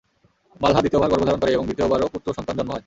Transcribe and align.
বালহা 0.61 0.81
দ্বিতীয়বার 0.81 1.11
গর্ভ 1.11 1.23
ধারণ 1.27 1.39
করে 1.41 1.51
এবং 1.51 1.65
দ্বিতীয়বারও 1.65 2.13
পুত্র 2.13 2.27
সন্তান 2.37 2.55
জন্ম 2.57 2.69
হয়। 2.69 2.79